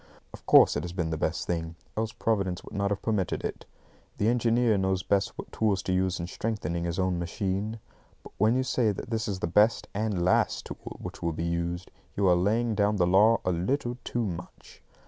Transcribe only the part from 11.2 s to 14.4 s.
will be used, you are laying down the law a little too